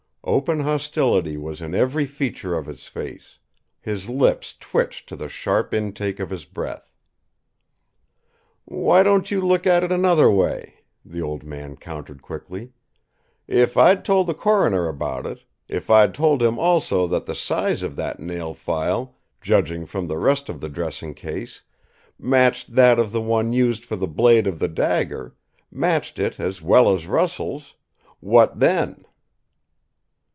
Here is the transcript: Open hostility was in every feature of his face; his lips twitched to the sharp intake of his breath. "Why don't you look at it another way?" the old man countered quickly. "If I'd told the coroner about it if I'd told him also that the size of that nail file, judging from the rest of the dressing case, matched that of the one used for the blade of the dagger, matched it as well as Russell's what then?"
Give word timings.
Open 0.23 0.59
hostility 0.59 1.35
was 1.35 1.61
in 1.61 1.73
every 1.73 2.05
feature 2.05 2.53
of 2.53 2.67
his 2.67 2.85
face; 2.87 3.39
his 3.79 4.07
lips 4.07 4.53
twitched 4.59 5.09
to 5.09 5.15
the 5.15 5.27
sharp 5.27 5.73
intake 5.73 6.19
of 6.19 6.29
his 6.29 6.45
breath. 6.45 6.91
"Why 8.65 9.01
don't 9.01 9.31
you 9.31 9.41
look 9.41 9.65
at 9.65 9.83
it 9.83 9.91
another 9.91 10.29
way?" 10.29 10.75
the 11.03 11.23
old 11.23 11.43
man 11.43 11.75
countered 11.75 12.21
quickly. 12.21 12.71
"If 13.47 13.75
I'd 13.75 14.05
told 14.05 14.27
the 14.27 14.35
coroner 14.35 14.87
about 14.87 15.25
it 15.25 15.43
if 15.67 15.89
I'd 15.89 16.13
told 16.13 16.43
him 16.43 16.59
also 16.59 17.07
that 17.07 17.25
the 17.25 17.35
size 17.35 17.81
of 17.81 17.95
that 17.95 18.19
nail 18.19 18.53
file, 18.53 19.15
judging 19.41 19.87
from 19.87 20.05
the 20.07 20.17
rest 20.19 20.49
of 20.49 20.61
the 20.61 20.69
dressing 20.69 21.15
case, 21.15 21.63
matched 22.19 22.75
that 22.75 22.99
of 22.99 23.11
the 23.11 23.21
one 23.21 23.53
used 23.53 23.83
for 23.85 23.95
the 23.95 24.07
blade 24.07 24.45
of 24.45 24.59
the 24.59 24.69
dagger, 24.69 25.33
matched 25.71 26.19
it 26.19 26.39
as 26.39 26.61
well 26.61 26.93
as 26.93 27.07
Russell's 27.07 27.73
what 28.19 28.59
then?" 28.59 29.03